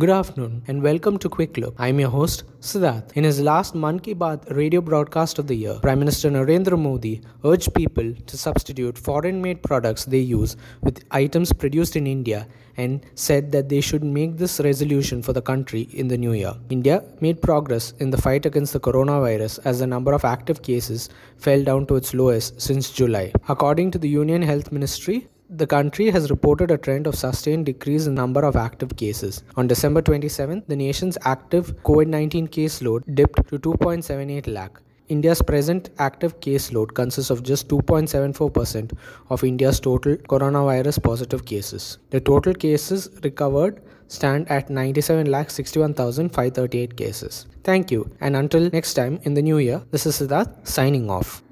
Good 0.00 0.10
afternoon 0.10 0.62
and 0.68 0.80
welcome 0.80 1.18
to 1.18 1.28
Quick 1.28 1.56
Look. 1.56 1.74
I'm 1.76 1.98
your 1.98 2.10
host, 2.10 2.44
Siddharth. 2.60 3.10
In 3.14 3.24
his 3.24 3.40
last 3.40 3.74
Mann 3.74 3.98
Ki 3.98 4.14
Baat 4.14 4.48
radio 4.56 4.80
broadcast 4.80 5.40
of 5.40 5.48
the 5.48 5.56
year, 5.56 5.74
Prime 5.82 5.98
Minister 5.98 6.30
Narendra 6.30 6.78
Modi 6.78 7.20
urged 7.44 7.74
people 7.74 8.14
to 8.14 8.38
substitute 8.38 8.96
foreign 8.96 9.42
made 9.42 9.60
products 9.60 10.04
they 10.04 10.20
use 10.20 10.56
with 10.82 11.04
items 11.10 11.52
produced 11.52 11.96
in 11.96 12.06
India 12.06 12.46
and 12.76 13.04
said 13.16 13.50
that 13.50 13.68
they 13.68 13.80
should 13.80 14.04
make 14.04 14.36
this 14.36 14.60
resolution 14.60 15.20
for 15.20 15.32
the 15.32 15.42
country 15.42 15.88
in 15.92 16.06
the 16.06 16.16
new 16.16 16.32
year. 16.32 16.54
India 16.70 17.02
made 17.20 17.42
progress 17.42 17.92
in 17.98 18.10
the 18.10 18.22
fight 18.22 18.46
against 18.46 18.74
the 18.74 18.78
coronavirus 18.78 19.58
as 19.64 19.80
the 19.80 19.86
number 19.88 20.12
of 20.12 20.24
active 20.24 20.62
cases 20.62 21.08
fell 21.38 21.64
down 21.64 21.86
to 21.86 21.96
its 21.96 22.14
lowest 22.14 22.60
since 22.60 22.92
July. 22.92 23.32
According 23.48 23.90
to 23.90 23.98
the 23.98 24.08
Union 24.08 24.42
Health 24.42 24.70
Ministry, 24.70 25.26
the 25.50 25.66
country 25.66 26.10
has 26.10 26.30
reported 26.30 26.70
a 26.70 26.76
trend 26.76 27.06
of 27.06 27.14
sustained 27.14 27.64
decrease 27.66 28.06
in 28.06 28.14
number 28.14 28.44
of 28.44 28.54
active 28.54 28.94
cases. 28.96 29.42
On 29.56 29.66
December 29.66 30.02
27, 30.02 30.62
the 30.68 30.76
nation's 30.76 31.16
active 31.24 31.74
COVID-19 31.84 32.50
caseload 32.50 33.02
dipped 33.14 33.48
to 33.48 33.58
2.78 33.58 34.46
lakh. 34.46 34.78
India's 35.08 35.40
present 35.40 35.88
active 35.98 36.38
caseload 36.40 36.92
consists 36.92 37.30
of 37.30 37.42
just 37.42 37.66
2.74% 37.68 38.92
of 39.30 39.42
India's 39.42 39.80
total 39.80 40.16
coronavirus 40.16 41.02
positive 41.02 41.46
cases. 41.46 41.96
The 42.10 42.20
total 42.20 42.52
cases 42.52 43.08
recovered 43.24 43.80
stand 44.08 44.50
at 44.50 44.68
97,61,538 44.68 46.94
cases. 46.94 47.46
Thank 47.64 47.90
you, 47.90 48.10
and 48.20 48.36
until 48.36 48.68
next 48.70 48.92
time 48.94 49.18
in 49.22 49.32
the 49.32 49.40
new 49.40 49.56
year, 49.56 49.80
this 49.92 50.04
is 50.04 50.20
Siddharth 50.20 50.66
signing 50.66 51.08
off. 51.08 51.42